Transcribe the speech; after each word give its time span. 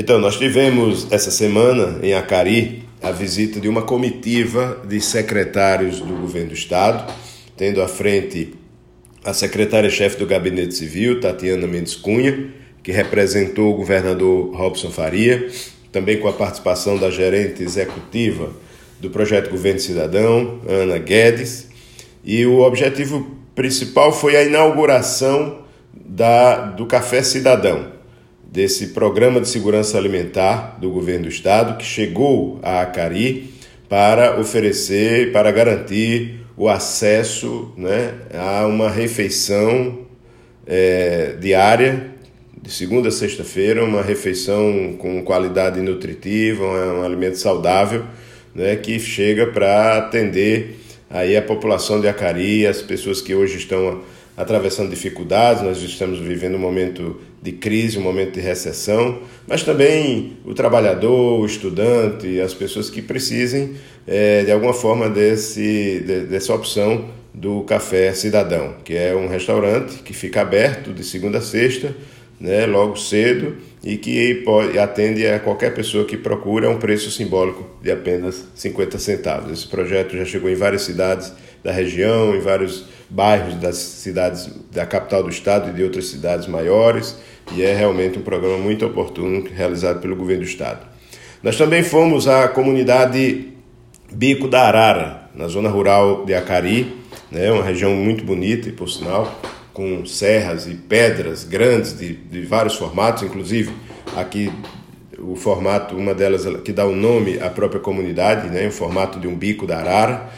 Então, 0.00 0.16
nós 0.20 0.36
tivemos 0.36 1.10
essa 1.10 1.28
semana 1.28 1.98
em 2.04 2.14
Acari 2.14 2.84
a 3.02 3.10
visita 3.10 3.58
de 3.58 3.68
uma 3.68 3.82
comitiva 3.82 4.80
de 4.86 5.00
secretários 5.00 6.00
do 6.00 6.14
governo 6.14 6.50
do 6.50 6.54
estado, 6.54 7.12
tendo 7.56 7.82
à 7.82 7.88
frente 7.88 8.54
a 9.24 9.34
secretária-chefe 9.34 10.16
do 10.16 10.24
Gabinete 10.24 10.72
Civil, 10.74 11.20
Tatiana 11.20 11.66
Mendes 11.66 11.96
Cunha, 11.96 12.48
que 12.80 12.92
representou 12.92 13.74
o 13.74 13.76
governador 13.76 14.54
Robson 14.54 14.88
Faria, 14.88 15.48
também 15.90 16.18
com 16.18 16.28
a 16.28 16.32
participação 16.32 16.96
da 16.96 17.10
gerente 17.10 17.64
executiva 17.64 18.52
do 19.00 19.10
projeto 19.10 19.50
Governo 19.50 19.80
Cidadão, 19.80 20.60
Ana 20.68 20.98
Guedes, 20.98 21.68
e 22.22 22.46
o 22.46 22.60
objetivo 22.60 23.36
principal 23.52 24.12
foi 24.12 24.36
a 24.36 24.44
inauguração 24.44 25.58
da, 25.92 26.66
do 26.66 26.86
Café 26.86 27.20
Cidadão, 27.24 27.97
desse 28.50 28.88
programa 28.88 29.40
de 29.40 29.48
segurança 29.48 29.98
alimentar 29.98 30.78
do 30.80 30.90
governo 30.90 31.24
do 31.24 31.28
estado 31.28 31.76
que 31.76 31.84
chegou 31.84 32.58
a 32.62 32.80
Acari 32.80 33.50
para 33.88 34.40
oferecer, 34.40 35.32
para 35.32 35.52
garantir 35.52 36.40
o 36.56 36.68
acesso 36.68 37.72
né, 37.76 38.14
a 38.34 38.66
uma 38.66 38.90
refeição 38.90 40.00
é, 40.66 41.36
diária, 41.38 42.14
de 42.60 42.70
segunda 42.70 43.08
a 43.08 43.12
sexta-feira, 43.12 43.84
uma 43.84 44.02
refeição 44.02 44.96
com 44.98 45.22
qualidade 45.22 45.80
nutritiva, 45.80 46.64
um, 46.64 47.00
um 47.00 47.04
alimento 47.04 47.38
saudável, 47.38 48.04
né, 48.54 48.76
que 48.76 48.98
chega 48.98 49.46
para 49.46 49.98
atender 49.98 50.80
aí 51.08 51.36
a 51.36 51.42
população 51.42 52.00
de 52.00 52.08
Acari, 52.08 52.66
as 52.66 52.82
pessoas 52.82 53.20
que 53.20 53.34
hoje 53.34 53.58
estão 53.58 54.00
atravessando 54.38 54.88
dificuldades, 54.88 55.64
nós 55.64 55.82
estamos 55.82 56.20
vivendo 56.20 56.54
um 56.54 56.60
momento 56.60 57.20
de 57.42 57.50
crise, 57.50 57.98
um 57.98 58.02
momento 58.02 58.34
de 58.34 58.40
recessão, 58.40 59.18
mas 59.48 59.64
também 59.64 60.36
o 60.44 60.54
trabalhador, 60.54 61.40
o 61.40 61.44
estudante, 61.44 62.40
as 62.40 62.54
pessoas 62.54 62.88
que 62.88 63.02
precisem 63.02 63.72
é, 64.06 64.44
de 64.44 64.52
alguma 64.52 64.72
forma 64.72 65.10
desse, 65.10 66.04
de, 66.06 66.20
dessa 66.20 66.54
opção 66.54 67.06
do 67.34 67.62
Café 67.64 68.12
Cidadão, 68.12 68.76
que 68.84 68.94
é 68.94 69.12
um 69.12 69.26
restaurante 69.26 70.04
que 70.04 70.14
fica 70.14 70.40
aberto 70.42 70.92
de 70.92 71.02
segunda 71.02 71.38
a 71.38 71.42
sexta, 71.42 71.92
né, 72.40 72.64
logo 72.64 72.94
cedo, 72.94 73.56
e 73.82 73.96
que 73.96 74.36
pode, 74.44 74.78
atende 74.78 75.26
a 75.26 75.40
qualquer 75.40 75.74
pessoa 75.74 76.04
que 76.04 76.16
procura 76.16 76.70
um 76.70 76.78
preço 76.78 77.10
simbólico 77.10 77.68
de 77.82 77.90
apenas 77.90 78.46
50 78.54 78.98
centavos. 78.98 79.50
Esse 79.50 79.66
projeto 79.66 80.16
já 80.16 80.24
chegou 80.24 80.48
em 80.48 80.54
várias 80.54 80.82
cidades 80.82 81.32
da 81.62 81.72
região, 81.72 82.34
em 82.34 82.40
vários 82.40 82.86
bairros 83.10 83.54
das 83.54 83.76
cidades 83.76 84.50
da 84.70 84.86
capital 84.86 85.22
do 85.22 85.30
estado 85.30 85.70
e 85.70 85.72
de 85.72 85.82
outras 85.82 86.06
cidades 86.06 86.46
maiores, 86.46 87.16
e 87.52 87.62
é 87.62 87.74
realmente 87.74 88.18
um 88.18 88.22
programa 88.22 88.58
muito 88.58 88.84
oportuno 88.86 89.46
realizado 89.54 90.00
pelo 90.00 90.16
governo 90.16 90.42
do 90.42 90.48
estado. 90.48 90.86
Nós 91.42 91.56
também 91.56 91.82
fomos 91.82 92.26
à 92.28 92.48
comunidade 92.48 93.48
Bico 94.12 94.48
da 94.48 94.62
Arara, 94.62 95.28
na 95.34 95.48
zona 95.48 95.68
rural 95.68 96.24
de 96.24 96.34
Acari, 96.34 96.96
né, 97.30 97.50
uma 97.52 97.62
região 97.62 97.92
muito 97.92 98.24
bonita 98.24 98.68
e 98.68 98.72
por 98.72 98.88
sinal, 98.88 99.40
com 99.72 100.04
serras 100.04 100.66
e 100.66 100.74
pedras 100.74 101.44
grandes 101.44 101.96
de, 101.96 102.14
de 102.14 102.40
vários 102.42 102.74
formatos, 102.74 103.22
inclusive 103.22 103.70
aqui 104.16 104.50
o 105.18 105.36
formato, 105.36 105.96
uma 105.96 106.14
delas 106.14 106.46
que 106.64 106.72
dá 106.72 106.86
o 106.86 106.94
nome 106.94 107.38
à 107.40 107.50
própria 107.50 107.80
comunidade, 107.80 108.48
né, 108.48 108.66
o 108.66 108.72
formato 108.72 109.20
de 109.20 109.28
um 109.28 109.36
bico 109.36 109.66
da 109.66 109.78
arara, 109.78 110.28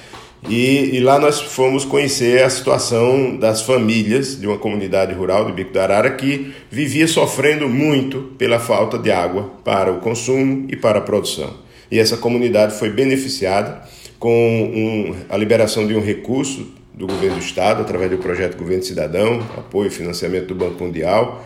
e, 0.49 0.97
e, 0.97 1.01
lá 1.01 1.19
nós 1.19 1.41
fomos 1.41 1.85
conhecer 1.85 2.43
a 2.43 2.49
situação 2.49 3.37
das 3.37 3.61
famílias 3.63 4.41
de 4.41 4.47
uma 4.47 4.57
comunidade 4.57 5.13
rural 5.13 5.45
do 5.45 5.53
Bico 5.53 5.73
da 5.73 5.83
Arara 5.83 6.11
que 6.13 6.55
vivia 6.71 7.07
sofrendo 7.07 7.69
muito 7.69 8.33
pela 8.39 8.59
falta 8.59 8.99
de 8.99 9.11
água 9.11 9.51
para 9.63 9.93
o 9.93 9.99
consumo 9.99 10.67
e 10.71 10.77
para 10.77 10.99
a 10.99 11.03
produção. 11.03 11.55
E 11.91 11.99
essa 11.99 12.17
comunidade 12.17 12.79
foi 12.79 12.89
beneficiada 12.89 13.83
com 14.19 14.31
um, 14.31 15.15
a 15.29 15.37
liberação 15.37 15.87
de 15.87 15.95
um 15.95 16.01
recurso 16.01 16.69
do 16.95 17.07
governo 17.07 17.37
do 17.37 17.43
estado 17.43 17.83
através 17.83 18.11
do 18.11 18.19
projeto 18.19 18.57
Governo 18.57 18.83
Cidadão, 18.83 19.41
apoio 19.57 19.89
e 19.89 19.91
financiamento 19.91 20.49
do 20.49 20.55
Banco 20.55 20.83
Mundial, 20.83 21.45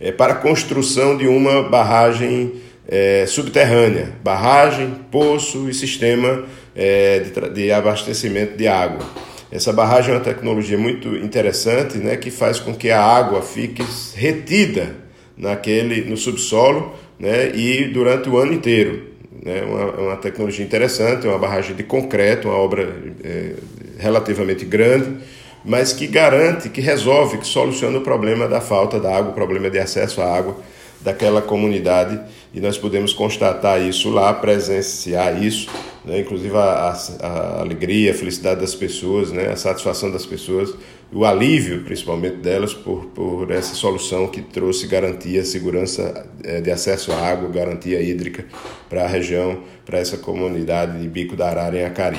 é, 0.00 0.12
para 0.12 0.34
a 0.34 0.36
construção 0.36 1.16
de 1.16 1.26
uma 1.26 1.62
barragem 1.64 2.54
é, 2.88 3.24
subterrânea, 3.26 4.12
barragem, 4.22 4.94
poço 5.10 5.68
e 5.68 5.74
sistema 5.74 6.44
é, 6.76 7.20
de, 7.20 7.50
de, 7.50 7.72
abastecimento 7.72 8.56
de 8.56 8.68
água. 8.68 9.04
Essa 9.50 9.72
barragem 9.72 10.12
é 10.12 10.16
uma 10.18 10.22
tecnologia 10.22 10.76
muito 10.76 11.16
interessante, 11.16 11.98
né, 11.98 12.16
que 12.16 12.30
faz 12.30 12.60
com 12.60 12.74
que 12.74 12.90
a 12.90 13.02
água 13.02 13.40
fique 13.40 13.82
retida 14.14 14.94
naquele 15.36 16.02
no 16.02 16.16
subsolo, 16.16 16.94
né, 17.18 17.50
e 17.54 17.84
durante 17.88 18.28
o 18.28 18.36
ano 18.36 18.52
inteiro. 18.52 19.16
É 19.44 19.60
né, 19.60 19.62
uma, 19.62 19.84
uma 19.92 20.16
tecnologia 20.16 20.64
interessante, 20.64 21.26
uma 21.26 21.38
barragem 21.38 21.74
de 21.74 21.82
concreto, 21.82 22.48
uma 22.48 22.56
obra 22.56 22.94
é, 23.24 23.54
relativamente 23.98 24.64
grande, 24.64 25.16
mas 25.64 25.92
que 25.92 26.06
garante, 26.06 26.68
que 26.68 26.80
resolve, 26.80 27.38
que 27.38 27.46
soluciona 27.46 27.98
o 27.98 28.00
problema 28.00 28.46
da 28.48 28.60
falta 28.60 29.00
da 29.00 29.16
água, 29.16 29.30
o 29.30 29.34
problema 29.34 29.70
de 29.70 29.78
acesso 29.78 30.20
à 30.20 30.36
água 30.36 30.56
daquela 31.00 31.42
comunidade 31.42 32.18
e 32.52 32.60
nós 32.60 32.78
podemos 32.78 33.12
constatar 33.12 33.80
isso 33.82 34.10
lá, 34.10 34.32
presenciar 34.32 35.42
isso, 35.42 35.68
né? 36.04 36.20
inclusive 36.20 36.56
a, 36.56 36.60
a, 36.60 37.26
a, 37.26 37.60
alegria, 37.60 38.12
a 38.12 38.14
felicidade 38.14 38.60
das 38.60 38.74
pessoas, 38.74 39.30
né? 39.30 39.48
a 39.48 39.56
satisfação 39.56 40.10
das 40.10 40.24
pessoas, 40.24 40.74
o 41.12 41.24
alívio 41.24 41.82
principalmente 41.84 42.36
delas 42.36 42.72
por, 42.72 43.06
por 43.06 43.50
essa 43.50 43.74
solução 43.74 44.26
que 44.26 44.40
trouxe 44.40 44.86
garantia, 44.86 45.44
segurança 45.44 46.26
é, 46.42 46.60
de 46.60 46.70
acesso 46.70 47.12
à 47.12 47.16
água, 47.16 47.48
garantia 47.48 48.00
hídrica 48.00 48.44
para 48.88 49.04
a 49.04 49.06
região, 49.06 49.62
para 49.84 49.98
essa 49.98 50.16
comunidade 50.16 51.00
de 51.00 51.08
Bico 51.08 51.36
da 51.36 51.48
Arara 51.48 51.78
em 51.78 51.84
Acari. 51.84 52.18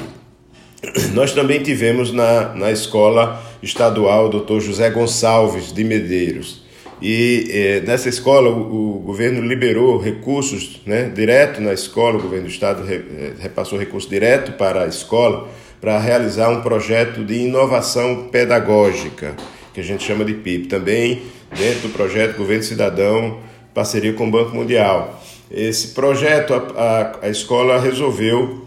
Nós 1.14 1.34
também 1.34 1.64
tivemos 1.64 2.12
na, 2.12 2.54
na 2.54 2.72
escola 2.72 3.44
estadual 3.62 4.30
Dr. 4.30 4.60
José 4.60 4.90
Gonçalves 4.92 5.74
de 5.74 5.84
Medeiros, 5.84 6.67
e 7.02 7.48
eh, 7.50 7.84
nessa 7.86 8.10
escola 8.10 8.50
o, 8.50 8.98
o, 8.98 9.00
governo 9.00 9.42
liberou 9.42 9.98
recursos 9.98 10.82
né, 10.86 11.12
direto 11.14 11.62
na 11.62 11.74
escola, 11.74 12.18
o 12.18 12.22
governo 12.22 12.46
do 12.46 12.52
estado 12.52 12.84
re, 12.84 12.96
eh, 12.96 13.34
repassou 13.40 13.78
recursos 13.78 14.10
direto 14.10 14.54
para 14.54 14.84
a 14.84 14.88
escola 14.88 15.48
para 15.80 16.00
realizar 16.00 16.50
um 16.50 16.62
projeto 16.62 17.24
de 17.24 17.36
inovação 17.36 18.30
pedagógica, 18.32 19.36
que 19.74 19.80
a 19.80 19.84
gente 19.84 20.04
chama 20.04 20.26
de 20.26 20.34
PIP. 20.34 20.68
Também 20.68 21.22
dentro 21.56 21.88
do 21.88 21.94
projeto 21.94 22.36
Governo 22.36 22.64
Cidadão, 22.64 23.40
parceria 23.74 24.14
com 24.14 24.28
o 24.28 24.32
Banco 24.32 24.56
Mundial. 24.56 25.22
Esse 25.52 25.90
projeto, 25.90 26.54
a, 26.54 26.58
a, 27.22 27.28
a 27.28 27.30
escola 27.30 27.80
resolveu 27.80 28.66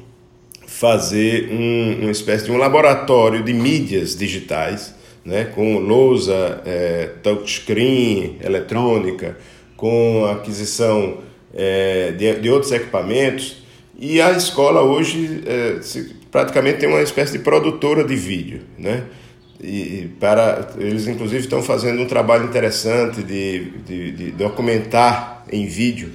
fazer 0.66 1.50
um, 1.50 2.02
uma 2.02 2.10
espécie 2.12 2.44
de 2.44 2.52
um 2.52 2.56
laboratório 2.56 3.42
de 3.42 3.52
mídias 3.52 4.16
digitais 4.16 4.94
né, 5.24 5.44
com 5.54 5.78
lousa, 5.78 6.62
é, 6.64 7.10
touchscreen, 7.22 8.38
eletrônica, 8.42 9.36
com 9.76 10.26
aquisição 10.26 11.18
é, 11.54 12.12
de, 12.12 12.40
de, 12.40 12.50
outros 12.50 12.72
equipamentos. 12.72 13.62
E 13.98 14.20
a 14.20 14.30
escola 14.30 14.82
hoje 14.82 15.42
é, 15.46 15.82
se, 15.82 16.16
praticamente 16.30 16.78
tem 16.78 16.88
uma 16.88 17.02
espécie 17.02 17.32
de 17.32 17.38
produtora 17.40 18.04
de 18.04 18.16
vídeo. 18.16 18.62
Né? 18.78 19.04
E, 19.62 20.08
para, 20.18 20.70
eles, 20.78 21.06
inclusive, 21.06 21.40
estão 21.40 21.62
fazendo 21.62 22.00
um 22.02 22.06
trabalho 22.06 22.44
interessante 22.44 23.22
de, 23.22 23.70
de, 23.86 24.10
de 24.12 24.30
documentar 24.30 25.44
em 25.52 25.66
vídeo 25.66 26.12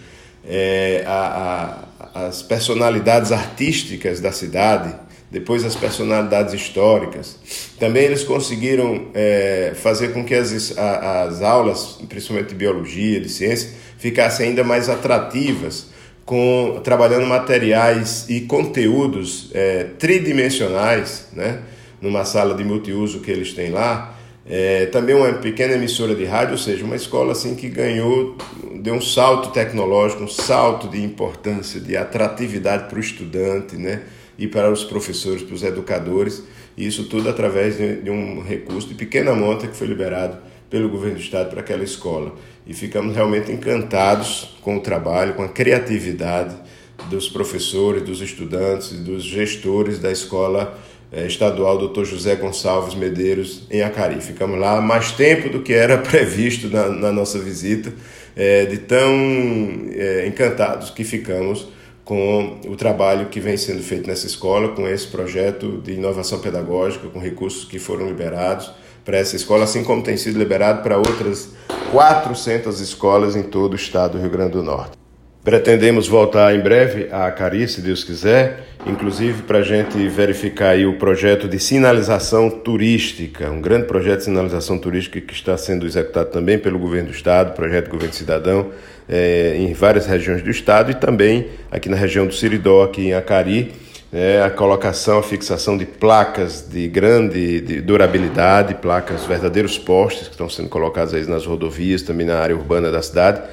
é, 0.48 1.04
a, 1.06 1.86
a, 2.14 2.28
as 2.28 2.42
personalidades 2.42 3.32
artísticas 3.32 4.20
da 4.20 4.32
cidade 4.32 4.96
depois 5.36 5.66
as 5.66 5.76
personalidades 5.76 6.54
históricas. 6.54 7.38
Também 7.78 8.06
eles 8.06 8.24
conseguiram 8.24 9.08
é, 9.14 9.74
fazer 9.76 10.14
com 10.14 10.24
que 10.24 10.34
as, 10.34 10.78
as 10.78 11.42
aulas, 11.42 12.00
principalmente 12.08 12.48
de 12.48 12.56
biologia, 12.56 13.20
de 13.20 13.28
ciência, 13.28 13.72
ficassem 13.98 14.48
ainda 14.48 14.64
mais 14.64 14.88
atrativas, 14.88 15.88
com, 16.24 16.80
trabalhando 16.86 17.28
materiais 17.28 18.28
e 18.30 18.42
conteúdos 18.42 19.52
é, 19.54 19.88
tridimensionais, 20.00 21.28
né? 21.34 21.60
numa 22.02 22.24
sala 22.24 22.56
de 22.56 22.64
multiuso 22.64 23.20
que 23.20 23.30
eles 23.30 23.52
têm 23.52 23.72
lá. 23.72 24.18
É, 24.48 24.86
também 24.86 25.14
uma 25.14 25.34
pequena 25.34 25.74
emissora 25.74 26.16
de 26.16 26.24
rádio, 26.24 26.54
ou 26.54 26.58
seja, 26.58 26.86
uma 26.86 26.96
escola 26.96 27.34
assim 27.34 27.56
que 27.56 27.68
ganhou, 27.68 28.38
deu 28.76 28.94
um 28.94 29.02
salto 29.02 29.50
tecnológico, 29.50 30.24
um 30.24 30.30
salto 30.30 30.88
de 30.88 31.04
importância, 31.04 31.78
de 31.78 31.98
atratividade 31.98 32.88
para 32.88 32.98
o 32.98 33.02
estudante, 33.02 33.76
né? 33.76 34.04
E 34.38 34.48
para 34.48 34.72
os 34.72 34.84
professores, 34.84 35.42
para 35.42 35.56
os 35.56 35.64
educadores, 35.64 36.44
e 36.78 36.86
isso 36.86 37.06
tudo 37.06 37.30
através 37.30 37.78
de, 37.78 38.02
de 38.02 38.10
um 38.10 38.42
recurso 38.42 38.88
de 38.88 38.96
pequena 38.96 39.34
monta 39.34 39.68
que 39.68 39.76
foi 39.76 39.88
liberado 39.88 40.38
pelo 40.70 40.90
governo 40.90 41.16
do 41.16 41.22
estado 41.22 41.50
para 41.50 41.62
aquela 41.62 41.84
escola. 41.84 42.36
E 42.68 42.74
ficamos 42.74 43.16
realmente 43.16 43.52
encantados 43.52 44.58
com 44.62 44.78
o 44.78 44.80
trabalho, 44.80 45.34
com 45.34 45.44
a 45.44 45.48
criatividade 45.48 46.56
dos 47.10 47.30
professores, 47.30 48.02
dos 48.02 48.22
estudantes, 48.22 48.92
dos 49.00 49.24
gestores 49.24 50.00
da 50.00 50.12
escola 50.12 50.78
eh, 51.12 51.28
estadual 51.28 51.78
Dr. 51.78 52.04
José 52.04 52.36
Gonçalves 52.36 52.96
Medeiros 52.96 53.68
em 53.70 53.82
Acari. 53.82 54.20
Ficamos 54.22 54.60
lá 54.60 54.82
mais 54.82 55.12
tempo 55.12 55.50
do 55.50 55.62
que 55.62 55.74
era 55.74 55.98
previsto 56.00 56.68
na, 56.68 56.90
na 56.90 57.12
nossa 57.12 57.40
visita 57.40 57.94
é, 58.36 58.66
de 58.66 58.80
tão 58.80 59.88
é, 59.94 60.28
encantados 60.28 60.90
que 60.90 61.04
ficamos 61.04 61.68
com 62.06 62.60
o 62.68 62.76
trabalho 62.76 63.30
que 63.30 63.40
vem 63.40 63.58
sendo 63.58 63.82
feito 63.82 64.08
nessa 64.08 64.28
escola, 64.28 64.70
com 64.70 64.88
esse 64.88 65.08
projeto 65.08 65.82
de 65.84 65.94
inovação 65.94 66.40
pedagógica, 66.40 67.08
com 67.10 67.20
recursos 67.20 67.66
que 67.66 67.80
foram 67.80 68.06
liberados 68.06 68.72
para 69.04 69.18
essa 69.18 69.36
escola, 69.36 69.64
assim 69.64 69.84
como 69.84 70.04
tem 70.04 70.16
sido 70.16 70.38
liberado 70.38 70.84
para 70.84 70.98
outras 70.98 71.50
400 71.92 72.80
escolas 72.80 73.36
em 73.36 73.44
todo 73.44 73.74
o 73.74 73.76
estado 73.76 74.14
do 74.14 74.20
Rio 74.20 74.30
Grande 74.30 74.52
do 74.52 74.64
Norte. 74.64 75.05
Pretendemos 75.46 76.08
voltar 76.08 76.56
em 76.56 76.60
breve 76.60 77.08
a 77.12 77.28
Acari, 77.28 77.68
se 77.68 77.80
Deus 77.80 78.04
quiser, 78.04 78.62
inclusive 78.84 79.44
para 79.44 79.60
a 79.60 79.62
gente 79.62 79.96
verificar 80.08 80.76
o 80.80 80.94
projeto 80.94 81.48
de 81.48 81.60
sinalização 81.60 82.50
turística, 82.50 83.52
um 83.52 83.62
grande 83.62 83.86
projeto 83.86 84.18
de 84.18 84.24
sinalização 84.24 84.80
turística 84.80 85.22
que 85.22 85.34
está 85.34 85.56
sendo 85.56 85.86
executado 85.86 86.32
também 86.32 86.58
pelo 86.58 86.80
governo 86.80 87.10
do 87.10 87.16
estado, 87.16 87.54
projeto 87.54 87.92
Governo 87.92 88.16
Cidadão, 88.16 88.72
é, 89.08 89.56
em 89.56 89.72
várias 89.72 90.08
regiões 90.08 90.42
do 90.42 90.50
estado 90.50 90.90
e 90.90 90.96
também 90.96 91.50
aqui 91.70 91.90
na 91.90 91.96
região 91.96 92.26
do 92.26 92.34
Siridó, 92.34 92.84
aqui 92.84 93.10
em 93.10 93.14
Acari, 93.14 93.72
é, 94.12 94.42
a 94.42 94.50
colocação, 94.50 95.20
a 95.20 95.24
fixação 95.24 95.78
de 95.78 95.86
placas 95.86 96.68
de 96.68 96.88
grande 96.88 97.62
de 97.62 97.82
durabilidade, 97.82 98.74
placas, 98.74 99.26
verdadeiros 99.26 99.78
postes 99.78 100.24
que 100.24 100.34
estão 100.34 100.50
sendo 100.50 100.70
colocados 100.70 101.14
aí 101.14 101.24
nas 101.28 101.46
rodovias, 101.46 102.02
também 102.02 102.26
na 102.26 102.40
área 102.40 102.56
urbana 102.56 102.90
da 102.90 103.04
cidade, 103.04 103.44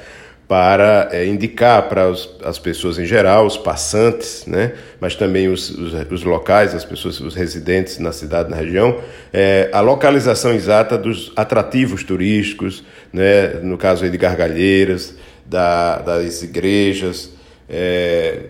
para 0.49 1.09
é, 1.13 1.27
indicar 1.27 1.89
para 1.89 2.11
os, 2.11 2.29
as 2.45 2.59
pessoas 2.59 2.99
em 2.99 3.07
geral, 3.07 3.47
os 3.47 3.57
passantes, 3.57 4.45
né, 4.47 4.73
mas 5.01 5.15
também 5.15 5.49
os, 5.49 5.71
os, 5.71 5.95
os, 6.11 6.25
locais, 6.25 6.75
as 6.75 6.85
pessoas, 6.85 7.21
os 7.21 7.35
residentes 7.35 7.99
na 7.99 8.13
cidade, 8.13 8.51
na 8.51 8.57
região, 8.57 9.01
é, 9.33 9.71
a 9.73 9.81
localização 9.81 10.53
exata 10.53 10.99
dos 10.99 11.33
atrativos 11.37 12.05
turísticos, 12.05 12.85
né, 13.13 13.61
no 13.63 13.79
caso 13.79 14.05
aí 14.05 14.11
de 14.11 14.19
Gargalheiras, 14.19 15.15
da, 15.47 15.99
das 15.99 16.43
igrejas, 16.43 17.31
é, 17.69 18.41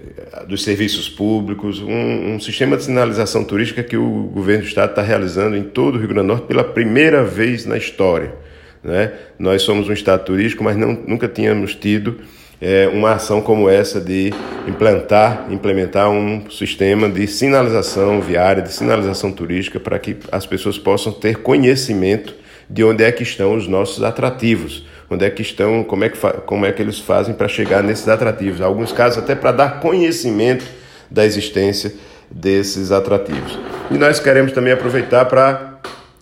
dos 0.49 0.65
serviços 0.65 1.09
públicos, 1.09 1.81
um, 1.81 2.35
um, 2.35 2.41
sistema 2.41 2.77
de 2.77 2.85
sinalização 2.85 3.45
turística 3.45 3.83
que 3.83 3.97
o 3.97 4.25
governo 4.25 4.63
do 4.63 4.69
estado 4.69 4.91
está 4.91 5.03
realizando 5.03 5.57
em 5.57 5.63
todo 5.63 5.95
o 5.95 5.99
Rio 5.99 6.09
Grande 6.09 6.27
do 6.27 6.33
Norte 6.33 6.47
pela 6.47 6.65
primeira 6.65 7.23
vez 7.23 7.65
na 7.65 7.77
história. 7.77 8.35
Né? 8.83 9.13
Nós 9.39 9.63
somos 9.63 9.89
um 9.89 9.93
estado 9.93 10.25
turístico, 10.25 10.65
mas 10.65 10.77
não, 10.77 10.93
nunca 11.07 11.29
tínhamos 11.29 11.75
tido 11.75 12.21
é, 12.61 12.89
uma 12.89 13.13
ação 13.13 13.41
como 13.41 13.69
essa 13.69 14.01
de 14.01 14.33
implantar, 14.69 15.47
implementar 15.51 16.09
um 16.09 16.49
sistema 16.49 17.09
de 17.09 17.27
sinalização 17.27 18.21
viária, 18.21 18.63
de 18.63 18.73
sinalização 18.73 19.33
turística, 19.33 19.81
para 19.81 19.99
que 19.99 20.17
as 20.31 20.47
pessoas 20.47 20.79
possam 20.79 21.13
ter 21.13 21.39
conhecimento 21.39 22.35
de 22.71 22.85
onde 22.85 23.03
é 23.03 23.11
que 23.11 23.25
estão 23.25 23.55
os 23.55 23.67
nossos 23.67 24.03
atrativos, 24.05 24.87
onde 25.11 25.25
é 25.25 25.31
que 25.31 25.43
estão, 25.43 25.83
como 25.83 26.05
é 26.05 26.09
que, 26.09 26.19
como 26.47 26.65
é 26.65 26.73
que 26.73 26.81
eles 26.81 27.01
fazem 27.01 27.35
para 27.35 27.49
chegar 27.49 27.83
nesses 27.83 28.09
atrativos. 28.09 28.61
Em 28.61 28.65
alguns 28.65 28.93
casos, 28.93 29.19
até 29.19 29.35
para 29.35 29.51
dar 29.51 29.81
conhecimento 29.81 30.65
da 31.11 31.27
existência 31.27 31.93
desses 32.31 32.93
atrativos. 32.93 33.59
E 33.91 33.99
nós 33.99 34.21
queremos 34.21 34.53
também 34.53 34.73
aproveitar 34.73 35.25
para 35.27 35.72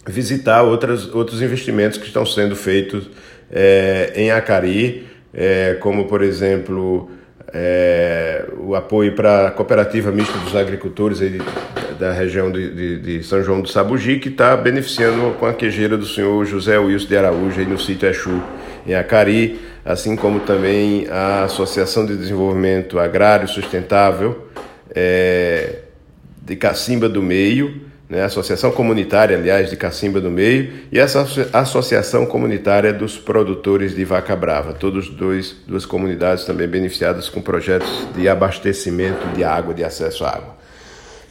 visitar 0.06 0.62
outras, 0.62 1.12
outros 1.14 1.43
investimentos 1.43 1.99
que 1.99 2.06
estão 2.06 2.25
sendo 2.25 2.56
feitos 2.56 3.08
é, 3.50 4.12
em 4.14 4.31
Acari, 4.31 5.06
é, 5.32 5.76
como 5.81 6.06
por 6.06 6.23
exemplo 6.23 7.11
é, 7.52 8.44
o 8.58 8.75
apoio 8.75 9.14
para 9.14 9.49
a 9.49 9.50
cooperativa 9.50 10.11
mista 10.11 10.37
dos 10.38 10.55
agricultores 10.56 11.20
aí 11.20 11.41
da 11.99 12.12
região 12.12 12.50
de, 12.50 12.70
de, 12.75 12.99
de, 12.99 13.25
São 13.25 13.43
João 13.43 13.61
do 13.61 13.69
Sabugi, 13.69 14.19
que 14.19 14.29
está 14.29 14.56
beneficiando 14.56 15.35
com 15.38 15.47
a 15.47 15.52
quejeira 15.52 15.99
do 15.99 16.06
senhor 16.06 16.44
José 16.47 16.79
Wilson 16.79 17.08
de 17.08 17.17
Araújo 17.17 17.61
aí 17.61 17.67
no 17.67 17.79
sítio 17.79 18.08
Exu, 18.08 18.43
em 18.87 18.94
Acari, 18.94 19.61
assim 19.85 20.17
como 20.17 20.41
também 20.41 21.06
a 21.11 21.44
Associação 21.44 22.06
de 22.06 22.17
Desenvolvimento 22.17 22.99
Agrário 22.99 23.47
Sustentável 23.49 24.47
de 26.43 26.56
Cacimba 26.56 27.08
do 27.08 27.23
Meio, 27.23 27.89
né, 28.10 28.24
Associação 28.24 28.72
Comunitária, 28.72 29.36
aliás, 29.36 29.70
de 29.70 29.76
Cacimba 29.76 30.20
do 30.20 30.30
Meio, 30.30 30.72
e 30.90 30.98
essa 30.98 31.24
Associação 31.52 32.26
Comunitária 32.26 32.92
dos 32.92 33.16
Produtores 33.16 33.94
de 33.94 34.04
Vaca 34.04 34.34
Brava, 34.34 34.72
todos 34.72 35.08
dois, 35.08 35.54
duas 35.64 35.86
comunidades 35.86 36.44
também 36.44 36.66
beneficiadas 36.66 37.28
com 37.28 37.40
projetos 37.40 38.08
de 38.16 38.28
abastecimento 38.28 39.28
de 39.28 39.44
água, 39.44 39.72
de 39.72 39.84
acesso 39.84 40.24
à 40.24 40.30
água. 40.30 40.56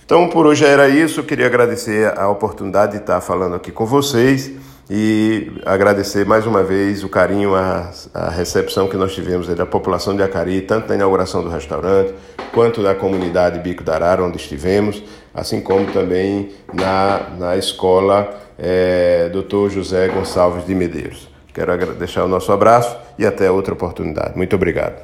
Então, 0.06 0.30
por 0.30 0.48
hoje 0.48 0.66
era 0.66 0.88
isso, 0.88 1.22
queria 1.22 1.46
agradecer 1.46 2.18
a 2.18 2.30
oportunidade 2.30 2.94
de 2.94 3.00
estar 3.00 3.20
falando 3.20 3.56
aqui 3.56 3.72
com 3.72 3.86
vocês 3.86 4.50
e 4.90 5.52
agradecer 5.66 6.26
mais 6.26 6.48
uma 6.48 6.64
vez 6.64 7.04
o 7.04 7.10
carinho, 7.10 7.54
a, 7.54 7.92
a 8.14 8.30
recepção 8.30 8.88
que 8.88 8.98
nós 8.98 9.14
tivemos 9.14 9.48
da 9.48 9.66
população 9.66 10.16
de 10.16 10.24
Acari, 10.24 10.62
tanto 10.62 10.88
na 10.90 10.96
inauguração 10.96 11.44
do 11.44 11.50
restaurante, 11.50 12.12
quanto 12.52 12.82
na 12.82 12.96
comunidade 12.96 13.60
Bico 13.60 13.84
da 13.84 13.94
Arara, 13.94 14.24
onde 14.24 14.38
estivemos, 14.38 15.04
assim 15.40 15.62
como 15.62 15.92
também 15.92 16.50
na, 16.74 17.30
na 17.38 17.58
escola 17.58 18.40
é, 18.58 19.30
Dr. 19.30 19.70
José 19.70 20.08
Gonçalves 20.10 20.66
de 20.66 20.76
Medeiros. 20.76 21.30
Quero 21.54 21.94
deixar 21.96 22.26
o 22.26 22.28
nosso 22.28 22.52
abraço 22.52 22.96
e 23.18 23.26
até 23.26 23.50
outra 23.50 23.74
oportunidade. 23.74 24.38
Muito 24.38 24.56
obrigado. 24.56 25.02